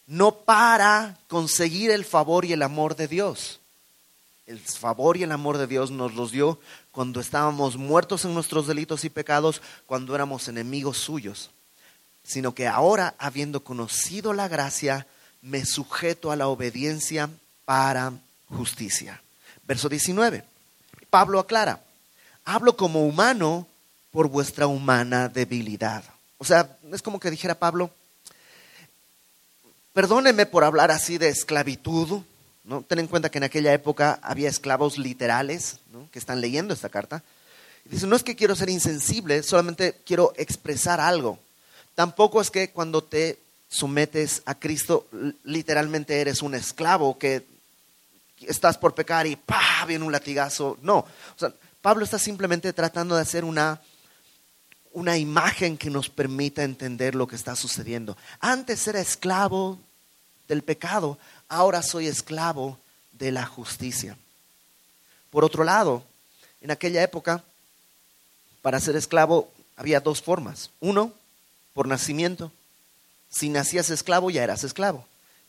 [0.07, 3.59] No para conseguir el favor y el amor de Dios.
[4.45, 6.59] El favor y el amor de Dios nos los dio
[6.91, 11.49] cuando estábamos muertos en nuestros delitos y pecados, cuando éramos enemigos suyos.
[12.23, 15.07] Sino que ahora, habiendo conocido la gracia,
[15.45, 17.29] me sujeto a la obediencia
[17.65, 18.11] para
[18.49, 19.21] justicia.
[19.67, 20.43] Verso 19.
[21.09, 21.81] Pablo aclara,
[22.43, 23.67] hablo como humano
[24.11, 26.03] por vuestra humana debilidad.
[26.39, 27.91] O sea, es como que dijera Pablo,
[29.93, 32.21] perdóneme por hablar así de esclavitud,
[32.63, 32.81] ¿no?
[32.81, 35.77] Ten en cuenta que en aquella época había esclavos literales,
[36.11, 37.23] Que están leyendo esta carta.
[37.85, 41.39] Y dice, no es que quiero ser insensible, solamente quiero expresar algo.
[41.93, 43.37] Tampoco es que cuando te
[43.75, 45.07] sometes a Cristo,
[45.43, 47.45] literalmente eres un esclavo que
[48.39, 49.85] estás por pecar y ¡pah!
[49.85, 50.77] viene un latigazo.
[50.81, 53.81] No, o sea, Pablo está simplemente tratando de hacer una
[54.93, 58.15] una imagen que nos permita entender lo que está sucediendo.
[58.39, 59.77] Antes era esclavo
[60.47, 61.17] del pecado,
[61.49, 62.79] ahora soy esclavo
[63.11, 64.17] de la justicia.
[65.31, 66.01] Por otro lado,
[66.61, 67.43] en aquella época,
[68.61, 70.69] para ser esclavo había dos formas.
[70.79, 71.11] Uno,
[71.73, 72.53] por nacimiento.
[73.35, 75.05] Si nacías esclavo, ya eras esclavo.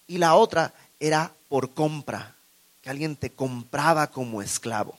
[0.09, 2.35] Y la otra era por compra,
[2.83, 4.97] que alguien te compraba como esclavo.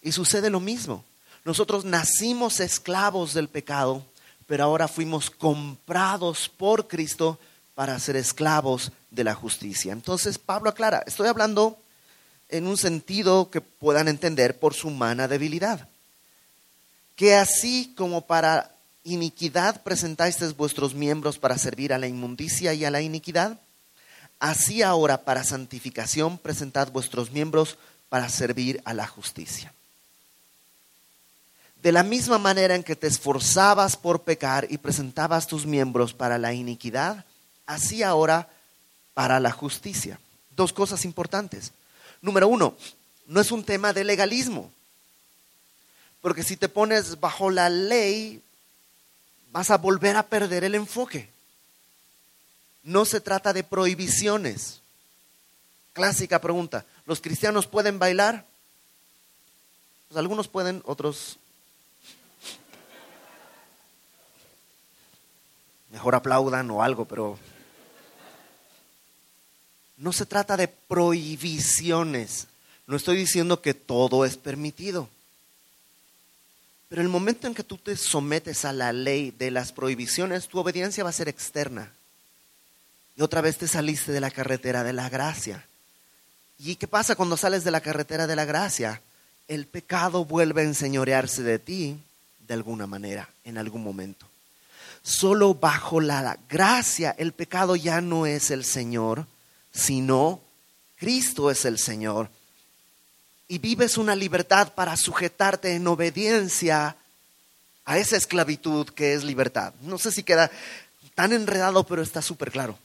[0.00, 1.04] Y sucede lo mismo.
[1.44, 4.02] Nosotros nacimos esclavos del pecado,
[4.46, 7.38] pero ahora fuimos comprados por Cristo
[7.74, 9.92] para ser esclavos de la justicia.
[9.92, 11.76] Entonces Pablo aclara, estoy hablando
[12.48, 15.88] en un sentido que puedan entender por su humana debilidad.
[17.16, 18.71] Que así como para
[19.04, 23.58] iniquidad presentáis vuestros miembros para servir a la inmundicia y a la iniquidad,
[24.38, 29.72] así ahora para santificación presentad vuestros miembros para servir a la justicia.
[31.82, 36.38] De la misma manera en que te esforzabas por pecar y presentabas tus miembros para
[36.38, 37.24] la iniquidad,
[37.66, 38.48] así ahora
[39.14, 40.20] para la justicia.
[40.54, 41.72] Dos cosas importantes.
[42.20, 42.76] Número uno,
[43.26, 44.70] no es un tema de legalismo,
[46.20, 48.40] porque si te pones bajo la ley,
[49.52, 51.30] vas a volver a perder el enfoque.
[52.82, 54.80] No se trata de prohibiciones.
[55.92, 58.46] Clásica pregunta, ¿los cristianos pueden bailar?
[60.08, 61.38] Pues algunos pueden, otros
[65.90, 67.38] mejor aplaudan o algo, pero
[69.98, 72.46] no se trata de prohibiciones.
[72.86, 75.08] No estoy diciendo que todo es permitido.
[76.92, 80.58] Pero el momento en que tú te sometes a la ley de las prohibiciones, tu
[80.58, 81.90] obediencia va a ser externa.
[83.16, 85.66] Y otra vez te saliste de la carretera de la gracia.
[86.58, 89.00] ¿Y qué pasa cuando sales de la carretera de la gracia?
[89.48, 91.96] El pecado vuelve a enseñorearse de ti
[92.46, 94.26] de alguna manera, en algún momento.
[95.02, 99.26] Solo bajo la gracia el pecado ya no es el Señor,
[99.72, 100.42] sino
[100.98, 102.28] Cristo es el Señor
[103.48, 106.96] y vives una libertad para sujetarte en obediencia
[107.84, 109.74] a esa esclavitud que es libertad.
[109.82, 110.50] No sé si queda
[111.14, 112.78] tan enredado, pero está súper claro.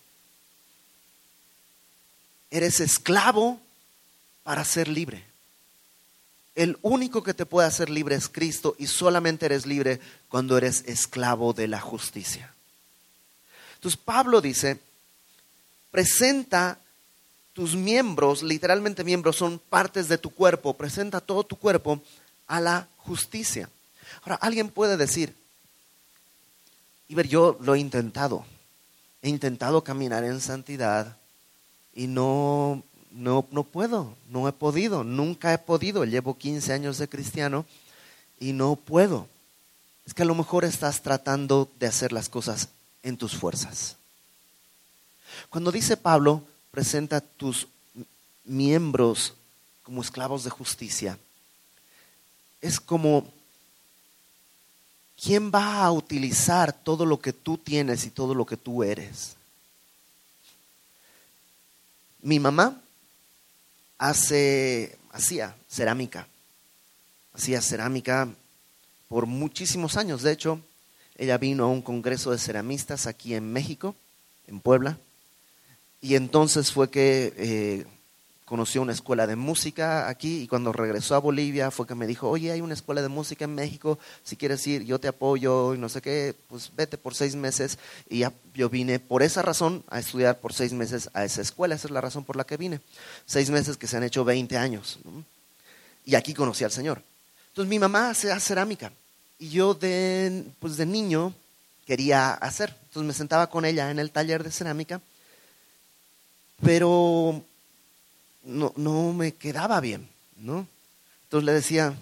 [2.50, 3.60] Eres esclavo
[4.44, 5.24] para ser libre.
[6.56, 10.84] El único que te puede hacer libre es Cristo y solamente eres libre cuando eres
[10.88, 12.52] esclavo de la justicia.
[13.76, 14.80] Entonces Pablo dice,
[15.92, 16.80] presenta
[17.58, 22.00] tus miembros, literalmente miembros, son partes de tu cuerpo, presenta todo tu cuerpo
[22.46, 23.68] a la justicia.
[24.22, 25.34] Ahora, alguien puede decir,
[27.08, 28.46] y ver, yo lo he intentado,
[29.24, 31.18] he intentado caminar en santidad
[31.96, 37.10] y no, no, no puedo, no he podido, nunca he podido, llevo 15 años de
[37.10, 37.66] cristiano
[38.40, 39.28] y no puedo.
[40.06, 42.70] Es que a lo mejor estás tratando de hacer las cosas
[43.02, 43.96] en tus fuerzas.
[45.50, 47.68] Cuando dice Pablo, presenta tus
[48.44, 49.34] miembros
[49.84, 51.18] como esclavos de justicia,
[52.62, 53.26] es como,
[55.22, 59.36] ¿quién va a utilizar todo lo que tú tienes y todo lo que tú eres?
[62.22, 62.82] Mi mamá
[63.98, 66.28] hace, hacía cerámica,
[67.34, 68.28] hacía cerámica
[69.08, 70.24] por muchísimos años.
[70.24, 70.60] De hecho,
[71.16, 73.96] ella vino a un congreso de ceramistas aquí en México,
[74.48, 74.98] en Puebla,
[76.02, 77.86] y entonces fue que eh,
[78.48, 82.30] conoció una escuela de música aquí y cuando regresó a Bolivia fue que me dijo,
[82.30, 85.78] oye, hay una escuela de música en México, si quieres ir, yo te apoyo y
[85.78, 87.78] no sé qué, pues vete por seis meses.
[88.10, 91.76] Y ya, yo vine por esa razón a estudiar por seis meses a esa escuela,
[91.76, 92.80] esa es la razón por la que vine.
[93.26, 95.00] Seis meses que se han hecho 20 años.
[96.06, 97.02] Y aquí conocí al Señor.
[97.50, 98.94] Entonces mi mamá hace cerámica
[99.40, 101.34] y yo de, pues de niño
[101.86, 102.74] quería hacer.
[102.88, 105.02] Entonces me sentaba con ella en el taller de cerámica
[106.62, 107.44] pero
[108.44, 110.68] no, no me quedaba bien, ¿no?
[111.24, 111.94] Entonces le decía,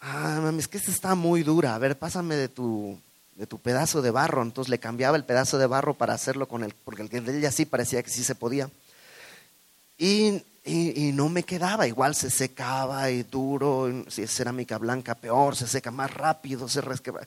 [0.00, 2.98] ah, mami, es que esta está muy dura, a ver, pásame de tu,
[3.36, 4.42] de tu pedazo de barro.
[4.42, 7.52] Entonces le cambiaba el pedazo de barro para hacerlo con el, porque el de ella
[7.52, 8.70] sí parecía que sí se podía.
[9.98, 15.56] Y, y, no me quedaba, igual se secaba y duro, si es cerámica blanca peor,
[15.56, 17.20] se seca más rápido, se resqueba.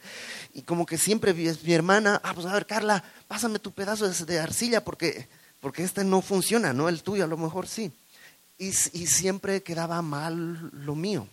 [0.54, 4.40] Y como que siempre mi, hermana, ah, pues a ver, Carla, pásame tu pedazo de
[4.40, 5.28] arcilla porque
[5.62, 6.90] porque este no funciona, ¿no?
[6.90, 7.92] El tuyo a lo mejor sí.
[8.58, 11.28] Y, y, siempre quedaba mal lo mío.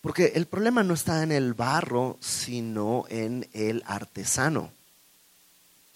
[0.00, 4.70] Porque el problema no está en el barro, sino en el artesano.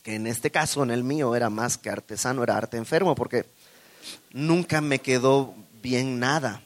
[0.03, 3.47] Que en este caso, en el mío, era más que artesano, era arte enfermo, porque
[4.33, 6.63] nunca me quedó bien nada.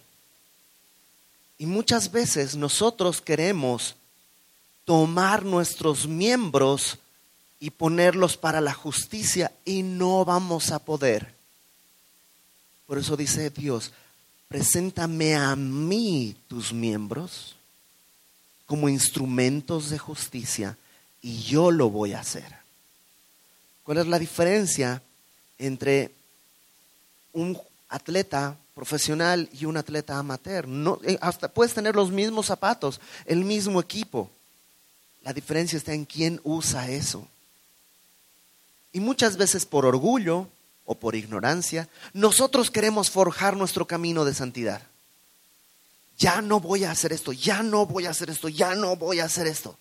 [1.58, 3.96] Y muchas veces nosotros queremos
[4.84, 6.98] tomar nuestros miembros
[7.60, 11.34] y ponerlos para la justicia y no vamos a poder.
[12.86, 13.92] Por eso dice Dios,
[14.48, 17.56] preséntame a mí tus miembros
[18.66, 20.76] como instrumentos de justicia
[21.22, 22.56] y yo lo voy a hacer.
[23.82, 25.02] ¿Cuál es la diferencia
[25.58, 26.10] entre
[27.32, 30.66] un atleta profesional y un atleta amateur?
[30.66, 34.30] No, eh, hasta puedes tener los mismos zapatos, el mismo equipo.
[35.22, 37.26] La diferencia está en quién usa eso.
[38.94, 40.46] Y muchas veces por orgullo
[40.86, 44.82] o por ignorancia, nosotros queremos forjar nuestro camino de santidad.
[46.16, 49.18] Ya no voy a hacer esto, ya no voy a hacer esto, ya no voy
[49.18, 49.76] a hacer esto.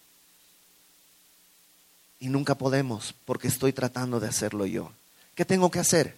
[2.19, 4.91] Y nunca podemos porque estoy tratando de hacerlo yo.
[5.35, 6.17] ¿Qué tengo que hacer?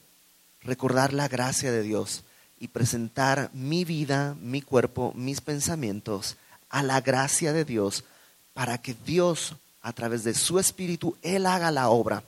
[0.61, 2.23] Recordar la gracia de Dios
[2.61, 6.37] y presentar mi vida, mi cuerpo, mis pensamientos
[6.69, 8.05] a la gracia de Dios
[8.53, 12.23] para que Dios, a través de su Espíritu, Él haga la obra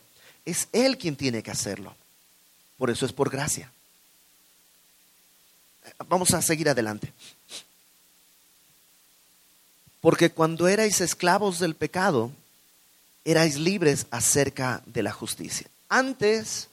[0.47, 1.93] es Él quien tiene que hacerlo.
[2.77, 3.69] Por eso es por gracia.
[6.07, 7.11] Vamos a seguir adelante.
[9.99, 12.31] Porque cuando erais esclavos del pecado,
[13.25, 15.67] erais libres acerca de la justicia.
[15.89, 16.69] Antes,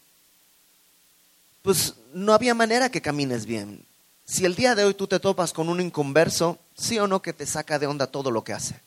[1.62, 3.84] pues no había manera que camines bien.
[4.24, 7.32] Si el día de hoy tú te topas con un inconverso, sí o no que
[7.32, 8.83] te saca de onda todo lo que hace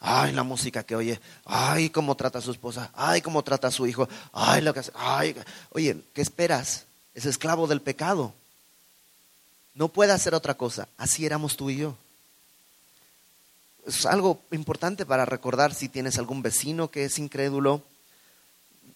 [0.00, 3.70] ay, la música que oye, ay, cómo trata a su esposa, ay, cómo trata a
[3.70, 5.36] su hijo, ay, lo que hace, ay,
[5.70, 6.86] oye, ¿qué esperas?
[7.14, 8.32] Es esclavo del pecado.
[9.74, 10.88] No puede hacer otra cosa.
[10.96, 11.96] Así éramos tú y yo.
[13.86, 17.82] Es algo importante para recordar si tienes algún vecino que es incrédulo.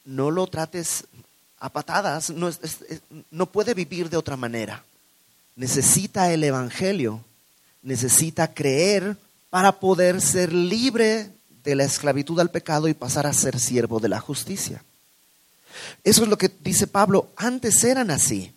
[0.05, 1.05] No lo trates
[1.59, 2.31] a patadas.
[2.31, 2.51] No,
[3.31, 4.85] no puede vivir de otra manera.
[5.57, 7.25] Necesita el Evangelio.
[7.83, 9.17] Necesita creer
[9.55, 11.31] para poder ser libre
[11.63, 14.83] de la esclavitud al pecado y pasar a ser siervo de la justicia.
[16.03, 17.29] Eso es lo que dice Pablo.
[17.37, 18.53] Antes eran así.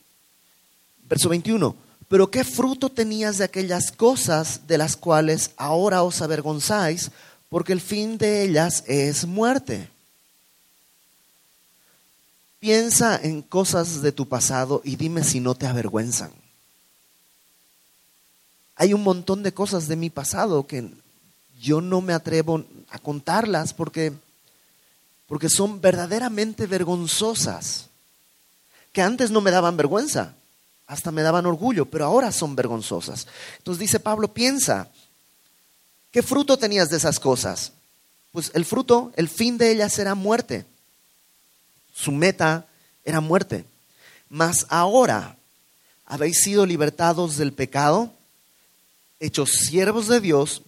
[1.08, 1.76] Verso 21.
[2.08, 7.12] Pero qué fruto tenías de aquellas cosas de las cuales ahora os avergonzáis,
[7.48, 9.92] porque el fin de ellas es muerte.
[12.60, 16.32] Piensa en cosas de tu pasado y dime si no te avergüenzan.
[18.78, 20.90] Hay un montón de cosas de mi pasado que
[21.60, 24.14] yo no me atrevo a contarlas porque,
[25.28, 27.88] porque son verdaderamente vergonzosas,
[28.94, 30.36] que antes no me daban vergüenza,
[30.86, 33.28] hasta me daban orgullo, pero ahora son vergonzosas.
[33.58, 34.90] Entonces dice Pablo, piensa,
[36.12, 37.74] ¿qué fruto tenías de esas cosas?
[38.32, 40.66] Pues el fruto, el fin de ellas era muerte.
[41.94, 42.68] Su meta
[43.04, 43.66] era muerte.
[44.30, 45.36] Mas ahora
[46.06, 48.14] habéis sido libertados del pecado,
[49.20, 50.62] hechos siervos de Dios,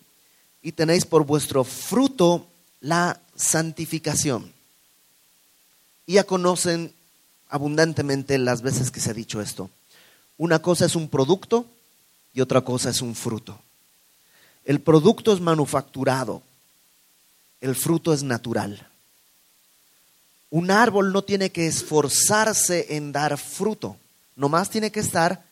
[0.61, 2.47] y tenéis por vuestro fruto
[2.81, 4.51] la santificación.
[6.05, 6.93] Y ya conocen
[7.49, 9.69] abundantemente las veces que se ha dicho esto.
[10.37, 11.65] Una cosa es un producto
[12.33, 13.59] y otra cosa es un fruto.
[14.65, 16.43] El producto es manufacturado,
[17.61, 18.87] el fruto es natural.
[20.51, 23.97] Un árbol no tiene que esforzarse en dar fruto,
[24.35, 25.43] nomás tiene que estar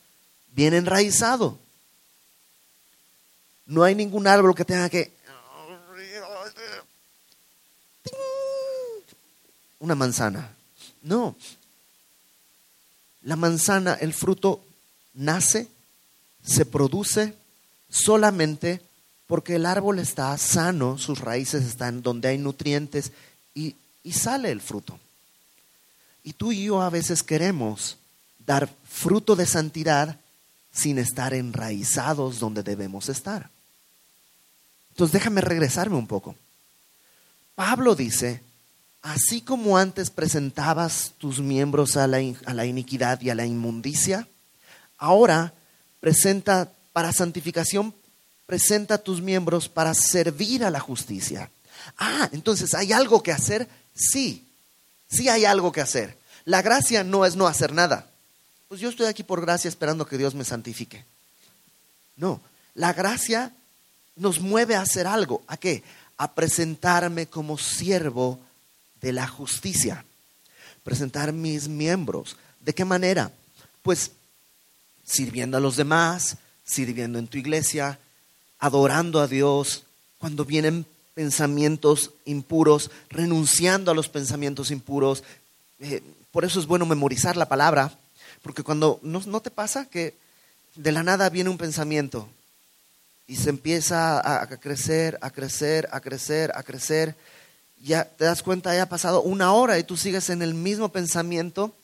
[0.54, 1.58] bien enraizado.
[3.68, 5.12] No hay ningún árbol que tenga que...
[9.78, 10.50] Una manzana.
[11.02, 11.36] No.
[13.22, 14.64] La manzana, el fruto
[15.12, 15.68] nace,
[16.42, 17.34] se produce
[17.90, 18.80] solamente
[19.26, 23.12] porque el árbol está sano, sus raíces están donde hay nutrientes
[23.54, 24.98] y, y sale el fruto.
[26.24, 27.98] Y tú y yo a veces queremos
[28.46, 30.18] dar fruto de santidad
[30.72, 33.50] sin estar enraizados donde debemos estar.
[34.98, 36.34] Entonces déjame regresarme un poco.
[37.54, 38.42] Pablo dice,
[39.02, 44.26] así como antes presentabas tus miembros a la, a la iniquidad y a la inmundicia,
[44.98, 45.54] Ahora
[46.00, 47.94] presenta para santificación,
[48.46, 51.50] presenta tus miembros para servir a la justicia.
[51.96, 53.68] Ah, entonces, ¿hay algo que hacer?
[53.94, 54.44] Sí,
[55.08, 56.18] sí hay algo que hacer.
[56.44, 58.10] La gracia no es no hacer nada.
[58.66, 61.04] Pues yo estoy aquí por gracia esperando que Dios me santifique.
[62.16, 62.40] No,
[62.74, 63.52] la gracia
[64.18, 65.42] nos mueve a hacer algo.
[65.46, 65.82] ¿A qué?
[66.16, 68.38] A presentarme como siervo
[69.00, 70.04] de la justicia.
[70.84, 72.36] Presentar mis miembros.
[72.60, 73.30] ¿De qué manera?
[73.82, 74.12] Pues
[75.04, 77.98] sirviendo a los demás, sirviendo en tu iglesia,
[78.58, 79.84] adorando a Dios,
[80.18, 85.24] cuando vienen pensamientos impuros, renunciando a los pensamientos impuros.
[85.80, 87.92] Eh, por eso es bueno memorizar la palabra,
[88.42, 90.14] porque cuando no, no, te pasa que
[90.74, 92.28] de la nada viene un pensamiento
[93.28, 97.14] y se empieza a, crecer, a crecer, a crecer, a crecer,
[97.78, 100.88] ya te das cuenta, ya ha pasado una hora y tú sigues en el mismo
[100.88, 101.74] pensamiento,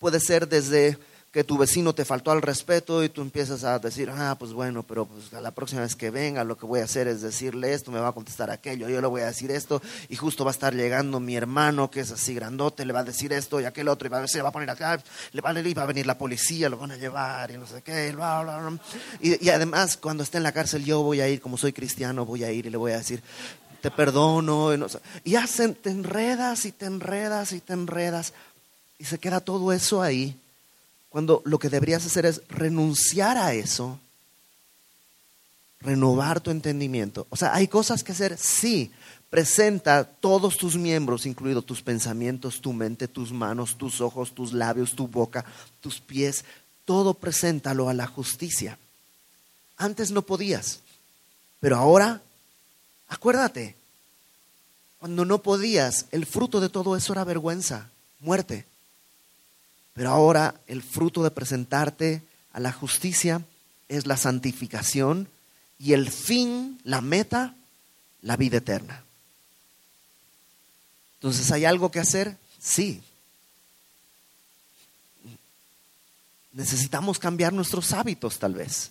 [0.00, 0.98] puede ser desde
[1.34, 4.84] que tu vecino te faltó al respeto y tú empiezas a decir, ah, pues bueno,
[4.84, 7.90] pero pues la próxima vez que venga lo que voy a hacer es decirle esto,
[7.90, 10.54] me va a contestar aquello, yo le voy a decir esto y justo va a
[10.54, 13.88] estar llegando mi hermano que es así grandote, le va a decir esto y aquel
[13.88, 16.06] otro y va a, se va a poner acá, le va, a, va a venir
[16.06, 18.78] la policía, lo van a llevar y no sé qué, bla, bla, bla.
[19.20, 22.24] Y, y además cuando esté en la cárcel yo voy a ir, como soy cristiano,
[22.24, 23.20] voy a ir y le voy a decir,
[23.80, 24.72] te perdono.
[24.72, 24.80] Y,
[25.24, 28.34] y hacen, te enredas y te enredas y te enredas
[29.00, 30.38] y se queda todo eso ahí
[31.14, 34.00] cuando lo que deberías hacer es renunciar a eso,
[35.78, 37.28] renovar tu entendimiento.
[37.30, 38.90] O sea, hay cosas que hacer, sí.
[39.30, 44.96] Presenta todos tus miembros, incluidos tus pensamientos, tu mente, tus manos, tus ojos, tus labios,
[44.96, 45.44] tu boca,
[45.80, 46.44] tus pies.
[46.84, 48.76] Todo preséntalo a la justicia.
[49.76, 50.80] Antes no podías,
[51.60, 52.22] pero ahora,
[53.06, 53.76] acuérdate,
[54.98, 58.66] cuando no podías, el fruto de todo eso era vergüenza, muerte.
[59.94, 62.22] Pero ahora el fruto de presentarte
[62.52, 63.42] a la justicia
[63.88, 65.28] es la santificación
[65.78, 67.54] y el fin, la meta,
[68.22, 69.02] la vida eterna.
[71.16, 72.36] Entonces, ¿hay algo que hacer?
[72.60, 73.02] Sí.
[76.52, 78.90] Necesitamos cambiar nuestros hábitos tal vez.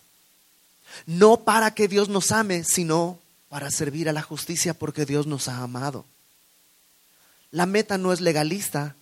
[1.06, 5.48] No para que Dios nos ame, sino para servir a la justicia porque Dios nos
[5.48, 6.06] ha amado.
[7.52, 8.96] La meta no es legalista,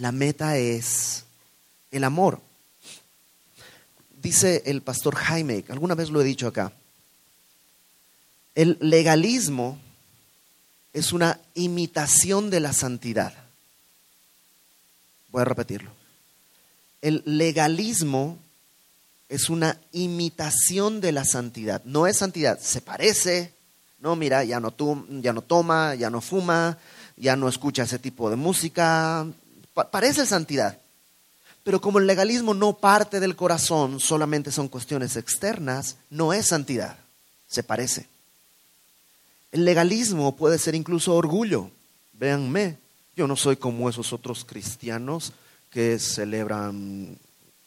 [0.00, 1.24] la meta es
[1.90, 2.40] el amor.
[4.22, 6.72] dice el pastor Jaime, alguna vez lo he dicho acá,
[8.54, 9.78] el legalismo
[10.94, 13.34] es una imitación de la santidad.
[15.30, 15.90] Voy a repetirlo.
[17.02, 18.38] El legalismo
[19.28, 21.82] es una imitación de la santidad.
[21.84, 23.52] No es santidad, se parece.
[24.00, 24.74] No, mira, ya no,
[25.20, 26.78] ya no toma, ya no fuma,
[27.16, 29.26] ya no escucha ese tipo de música.
[29.90, 30.78] Parece santidad.
[31.62, 36.96] Pero como el legalismo no parte del corazón, solamente son cuestiones externas, no es santidad,
[37.46, 38.08] se parece.
[39.52, 41.70] El legalismo puede ser incluso orgullo.
[42.14, 42.78] Véanme,
[43.16, 45.32] yo no soy como esos otros cristianos
[45.70, 47.18] que celebran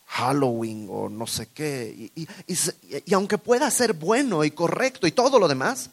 [0.07, 2.11] Halloween o no sé qué.
[2.15, 5.89] Y, y, aunque pueda ser bueno y correcto y todo lo demás,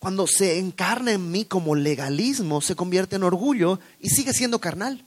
[0.00, 5.04] cuando se encarna en mí como legalismo, se convierte en orgullo y sigue siendo carnal.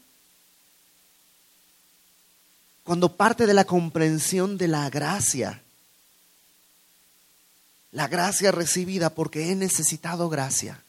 [2.86, 5.64] Cuando parte de la comprensión de la gracia
[7.94, 10.82] la gracia recibida porque he necesitado gracia.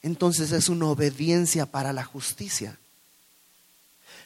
[0.00, 2.78] Entonces es una obediencia para la justicia.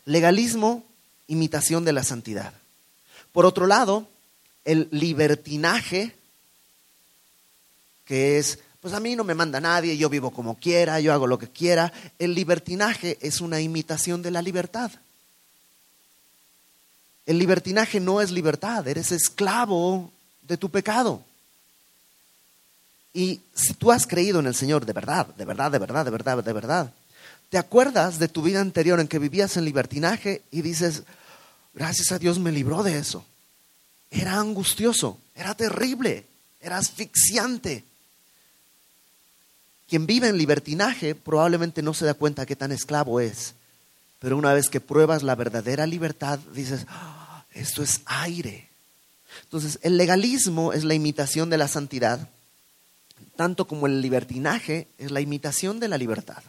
[0.04, 0.84] Legalismo,
[1.28, 2.52] imitación de la santidad.
[3.32, 4.06] Por otro lado,
[4.64, 6.14] el libertinaje,
[8.04, 8.58] que es,
[8.88, 11.48] pues a mí no me manda nadie, yo vivo como quiera, yo hago lo que
[11.48, 11.92] quiera.
[12.18, 14.90] El libertinaje es una imitación de la libertad.
[17.26, 20.10] El libertinaje no es libertad, eres esclavo
[20.40, 21.22] de tu pecado.
[23.12, 26.10] Y si tú has creído en el Señor de verdad, de verdad, de verdad, de
[26.10, 26.92] verdad, de verdad,
[27.50, 31.02] te acuerdas de tu vida anterior en que vivías en libertinaje y dices,
[31.74, 33.22] gracias a Dios me libró de eso.
[34.10, 36.24] Era angustioso, era terrible,
[36.58, 37.84] era asfixiante.
[39.88, 43.54] Quien vive en libertinaje probablemente no se da cuenta qué tan esclavo es,
[44.18, 48.68] pero una vez que pruebas la verdadera libertad, dices, ah, esto es aire.
[49.44, 52.28] Entonces, el legalismo es la imitación de la santidad
[53.38, 56.42] tanto como el libertinaje es la imitación de la libertad.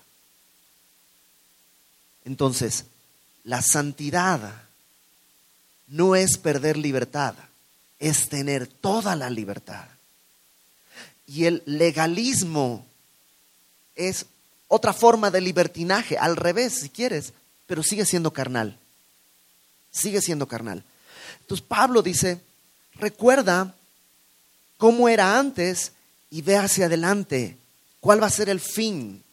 [2.25, 2.85] Entonces,
[3.43, 4.63] la santidad
[5.87, 7.35] no es perder libertad,
[7.99, 9.85] es tener toda la libertad.
[11.27, 12.87] Y el legalismo
[13.99, 14.25] es
[14.69, 17.33] otra forma de libertinaje, al revés, si quieres,
[17.67, 18.77] pero sigue siendo carnal.
[19.91, 20.83] Sigue siendo carnal.
[21.41, 22.39] Entonces Pablo dice,
[22.95, 23.75] recuerda
[24.77, 25.91] cómo era antes
[26.29, 27.57] y ve hacia adelante.
[27.99, 29.23] ¿Cuál va a ser el fin?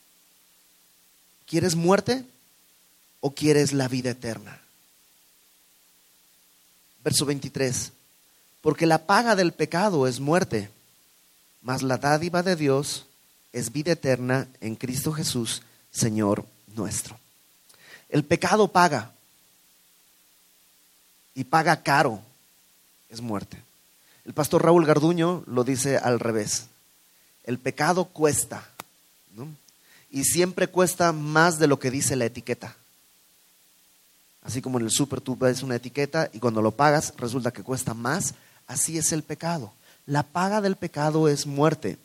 [1.47, 2.25] ¿Quieres muerte
[3.21, 4.61] o quieres la vida eterna?
[7.05, 7.93] Verso 23.
[8.63, 10.71] Porque la paga del pecado es muerte,
[11.63, 13.07] mas la dádiva de Dios
[13.53, 16.45] es vida eterna en Cristo Jesús, Señor
[16.75, 17.19] nuestro.
[18.09, 19.13] El pecado paga
[21.35, 22.21] y paga caro,
[23.11, 23.63] es muerte.
[24.25, 26.67] El pastor Raúl Garduño lo dice al revés.
[27.45, 28.69] El pecado cuesta.
[30.11, 32.75] Y siempre cuesta más de lo que dice la etiqueta.
[34.43, 37.63] Así como en el súper tú ves una etiqueta y cuando lo pagas resulta que
[37.63, 38.35] cuesta más,
[38.67, 39.73] así es el pecado.
[40.07, 41.99] La paga del pecado es muerte.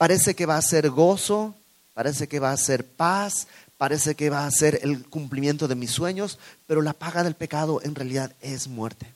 [0.00, 1.54] Parece que va a ser gozo,
[1.92, 3.46] parece que va a ser paz,
[3.76, 7.82] parece que va a ser el cumplimiento de mis sueños, pero la paga del pecado
[7.82, 9.06] en realidad es muerte.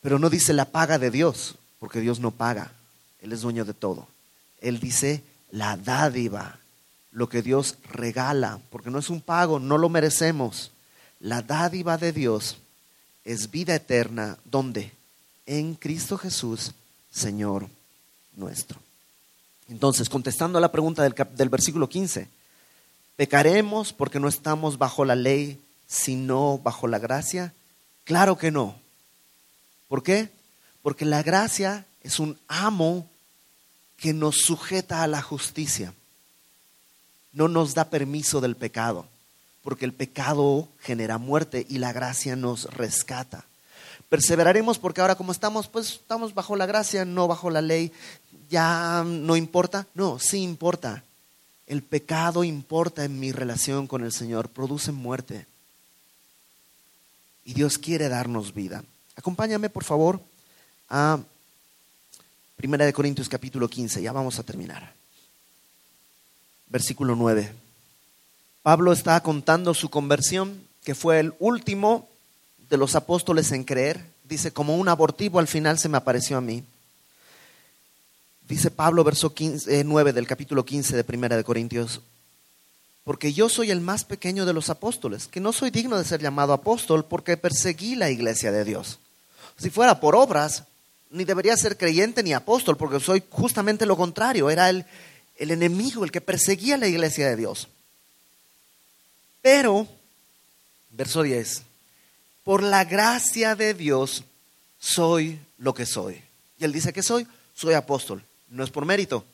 [0.00, 2.72] Pero no dice la paga de Dios, porque Dios no paga.
[3.20, 4.08] Él es dueño de todo.
[4.60, 5.22] Él dice
[5.52, 6.58] la dádiva,
[7.12, 10.72] lo que Dios regala, porque no es un pago, no lo merecemos.
[11.20, 12.56] La dádiva de Dios
[13.24, 14.36] es vida eterna.
[14.44, 14.90] ¿Dónde?
[15.46, 16.72] En Cristo Jesús,
[17.12, 17.68] Señor
[18.36, 18.78] nuestro.
[19.68, 22.28] Entonces, contestando a la pregunta del, del versículo 15,
[23.16, 27.54] ¿pecaremos porque no estamos bajo la ley, sino bajo la gracia?
[28.04, 28.76] Claro que no.
[29.88, 30.30] ¿Por qué?
[30.82, 33.08] Porque la gracia es un amo
[33.96, 35.94] que nos sujeta a la justicia.
[37.32, 39.06] No nos da permiso del pecado,
[39.62, 43.44] porque el pecado genera muerte y la gracia nos rescata.
[44.12, 47.90] Perseveraremos porque ahora como estamos, pues estamos bajo la gracia, no bajo la ley.
[48.50, 49.86] Ya no importa.
[49.94, 51.02] No, sí importa.
[51.66, 55.46] El pecado importa en mi relación con el Señor, produce muerte.
[57.46, 58.84] Y Dios quiere darnos vida.
[59.16, 60.20] Acompáñame, por favor,
[60.90, 61.18] a
[62.56, 64.92] Primera de Corintios capítulo 15, ya vamos a terminar.
[66.66, 67.50] Versículo 9.
[68.62, 72.11] Pablo está contando su conversión, que fue el último
[72.72, 74.02] de los apóstoles en creer.
[74.24, 76.64] Dice, como un abortivo al final se me apareció a mí.
[78.48, 82.00] Dice Pablo, verso 9 eh, del capítulo 15 de Primera de Corintios,
[83.04, 86.22] porque yo soy el más pequeño de los apóstoles, que no soy digno de ser
[86.22, 89.00] llamado apóstol porque perseguí la iglesia de Dios.
[89.58, 90.64] Si fuera por obras,
[91.10, 94.86] ni debería ser creyente ni apóstol, porque soy justamente lo contrario, era el,
[95.36, 97.68] el enemigo, el que perseguía la iglesia de Dios.
[99.42, 99.86] Pero,
[100.90, 101.64] verso 10,
[102.44, 104.24] por la gracia de Dios
[104.78, 106.22] soy lo que soy.
[106.58, 109.24] Y él dice que soy, soy apóstol, no es por mérito.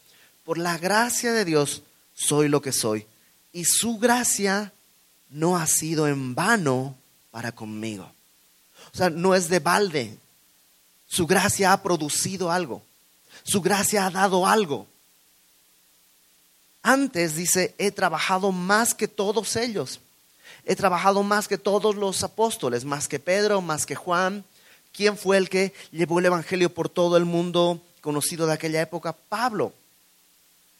[0.45, 1.83] Por la gracia de Dios
[2.15, 3.07] soy lo que soy
[3.53, 4.73] y su gracia
[5.31, 6.97] no ha sido en vano
[7.31, 8.11] para conmigo.
[8.93, 10.17] O sea, no es de balde.
[11.07, 12.83] Su gracia ha producido algo.
[13.45, 14.87] Su gracia ha dado algo.
[16.83, 20.01] Antes dice, he trabajado más que todos ellos.
[20.69, 24.45] He trabajado más que todos los apóstoles, más que Pedro, más que Juan.
[24.93, 29.15] ¿Quién fue el que llevó el Evangelio por todo el mundo conocido de aquella época?
[29.15, 29.73] Pablo.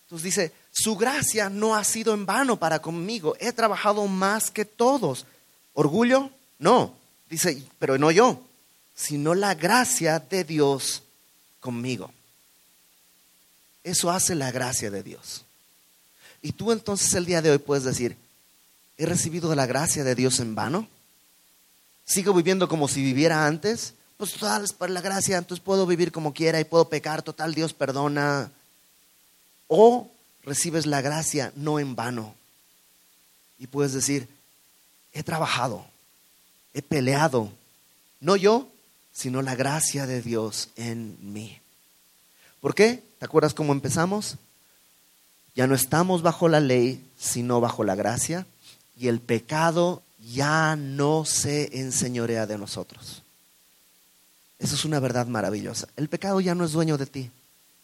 [0.05, 3.35] Entonces dice, su gracia no ha sido en vano para conmigo.
[3.41, 5.25] He trabajado más que todos.
[5.73, 6.29] ¿Orgullo?
[6.59, 6.93] No.
[7.31, 8.43] Dice, pero no yo,
[8.95, 11.03] sino la gracia de Dios
[11.61, 12.13] conmigo.
[13.85, 15.47] Eso hace la gracia de Dios.
[16.43, 18.19] Y tú entonces el día de hoy puedes decir,
[18.99, 20.89] ¿he recibido la gracia de Dios en vano?
[22.05, 23.95] ¿Sigo viviendo como si viviera antes?
[24.17, 27.55] Pues total, es por la gracia, entonces puedo vivir como quiera y puedo pecar, total,
[27.55, 28.51] Dios perdona.
[29.69, 30.11] O
[30.43, 32.35] recibes la gracia no en vano.
[33.59, 34.29] Y puedes decir,
[35.13, 35.87] he trabajado,
[36.75, 37.53] he peleado,
[38.21, 38.69] no yo,
[39.13, 41.61] sino la gracia de Dios en mí.
[42.61, 43.03] ¿Por qué?
[43.19, 44.37] ¿Te acuerdas cómo empezamos?
[45.55, 48.47] Ya no estamos bajo la ley, sino bajo la gracia,
[48.99, 53.23] y el pecado ya no se enseñorea de nosotros.
[54.59, 55.89] Eso es una verdad maravillosa.
[55.97, 57.31] El pecado ya no es dueño de ti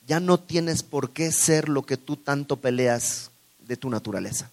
[0.07, 4.51] ya no tienes por qué ser lo que tú tanto peleas de tu naturaleza.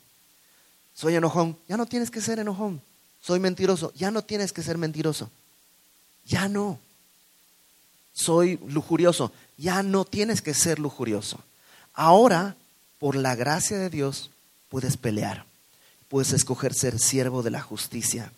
[0.93, 2.81] Soy enojón, ya no tienes que ser enojón.
[3.21, 5.29] Soy mentiroso, ya no tienes que ser mentiroso.
[6.25, 6.79] Ya no.
[8.13, 11.39] Soy lujurioso, ya no tienes que ser lujurioso.
[11.93, 12.55] Ahora,
[12.99, 14.31] por la gracia de Dios,
[14.69, 15.45] puedes pelear.
[16.11, 18.33] Puedes escoger ser siervo de la justicia.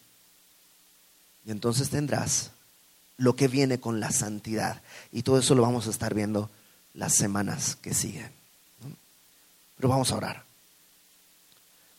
[1.43, 2.51] Y entonces tendrás
[3.17, 4.83] lo que viene con la santidad.
[5.11, 6.51] Y todo eso lo vamos a estar viendo
[6.93, 8.31] las semanas que siguen.
[9.75, 10.45] Pero vamos a orar.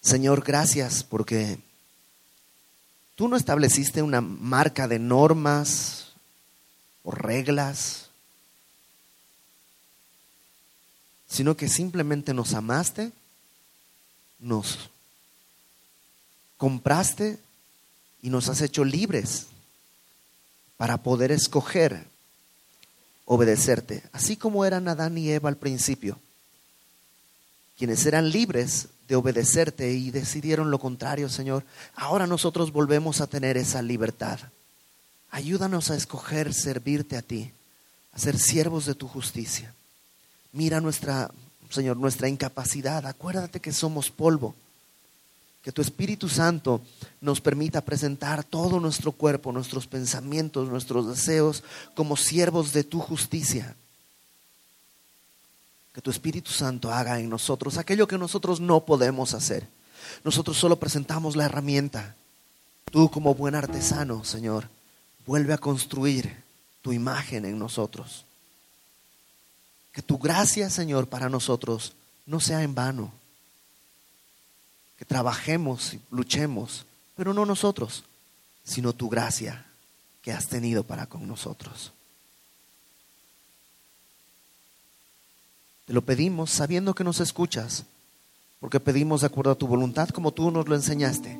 [0.00, 1.58] Señor, gracias porque
[3.16, 6.12] tú no estableciste una marca de normas
[7.02, 8.10] o reglas,
[11.26, 13.10] sino que simplemente nos amaste,
[14.38, 14.88] nos
[16.64, 17.38] compraste
[18.22, 19.48] y nos has hecho libres
[20.78, 22.06] para poder escoger
[23.26, 26.18] obedecerte, así como eran Adán y Eva al principio,
[27.76, 31.64] quienes eran libres de obedecerte y decidieron lo contrario, Señor.
[31.94, 34.40] Ahora nosotros volvemos a tener esa libertad.
[35.30, 37.52] Ayúdanos a escoger servirte a ti,
[38.14, 39.74] a ser siervos de tu justicia.
[40.52, 41.30] Mira nuestra,
[41.68, 43.04] Señor, nuestra incapacidad.
[43.04, 44.54] Acuérdate que somos polvo
[45.64, 46.82] que tu Espíritu Santo
[47.22, 53.74] nos permita presentar todo nuestro cuerpo, nuestros pensamientos, nuestros deseos como siervos de tu justicia.
[55.94, 59.66] Que tu Espíritu Santo haga en nosotros aquello que nosotros no podemos hacer.
[60.22, 62.14] Nosotros solo presentamos la herramienta.
[62.92, 64.68] Tú como buen artesano, Señor,
[65.24, 66.44] vuelve a construir
[66.82, 68.26] tu imagen en nosotros.
[69.92, 71.94] Que tu gracia, Señor, para nosotros
[72.26, 73.23] no sea en vano
[75.04, 76.86] que trabajemos y luchemos,
[77.16, 78.04] pero no nosotros,
[78.64, 79.66] sino tu gracia
[80.22, 81.92] que has tenido para con nosotros.
[85.86, 87.84] Te lo pedimos sabiendo que nos escuchas,
[88.60, 91.38] porque pedimos de acuerdo a tu voluntad como tú nos lo enseñaste.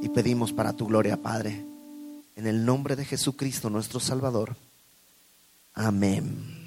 [0.00, 1.64] Y pedimos para tu gloria, Padre,
[2.36, 4.56] en el nombre de Jesucristo nuestro Salvador.
[5.74, 6.65] Amén.